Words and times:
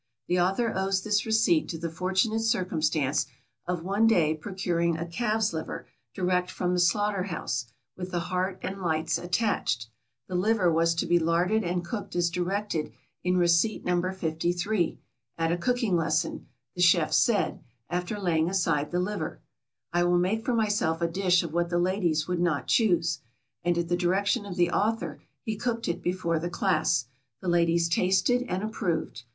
The 0.27 0.39
author 0.39 0.73
owes 0.75 1.03
this 1.03 1.27
receipt 1.27 1.69
to 1.69 1.77
the 1.77 1.87
fortunate 1.91 2.39
circumstance 2.41 3.27
of 3.67 3.83
one 3.83 4.07
day 4.07 4.33
procuring 4.33 4.97
a 4.97 5.05
calf's 5.05 5.53
liver 5.53 5.85
direct 6.15 6.49
from 6.49 6.73
the 6.73 6.79
slaughter 6.79 7.25
house, 7.25 7.67
with 7.95 8.09
the 8.09 8.21
heart 8.21 8.57
and 8.63 8.81
lights 8.81 9.19
attached; 9.19 9.89
the 10.27 10.33
liver 10.33 10.71
was 10.73 10.95
to 10.95 11.05
be 11.05 11.19
larded 11.19 11.63
and 11.63 11.85
cooked 11.85 12.15
as 12.15 12.31
directed 12.31 12.91
in 13.23 13.37
receipt 13.37 13.85
No. 13.85 14.01
53, 14.11 14.97
at 15.37 15.51
a 15.51 15.57
cooking 15.59 15.95
lesson; 15.95 16.47
the 16.73 16.81
chef 16.81 17.13
said, 17.13 17.61
after 17.87 18.17
laying 18.19 18.49
aside 18.49 18.89
the 18.89 18.99
liver, 18.99 19.39
"I 19.93 20.03
will 20.03 20.17
make 20.17 20.43
for 20.43 20.55
myself 20.55 21.03
a 21.03 21.07
dish 21.07 21.43
of 21.43 21.53
what 21.53 21.69
the 21.69 21.77
ladies 21.77 22.27
would 22.27 22.39
not 22.41 22.65
choose," 22.65 23.19
and 23.63 23.77
at 23.77 23.87
the 23.87 23.95
direction 23.95 24.47
of 24.47 24.55
the 24.55 24.71
author 24.71 25.21
he 25.43 25.55
cooked 25.55 25.87
it 25.87 26.01
before 26.01 26.39
the 26.39 26.49
class; 26.49 27.05
the 27.39 27.47
ladies 27.47 27.87
tasted 27.87 28.41
and 28.49 28.63
approved. 28.63 29.25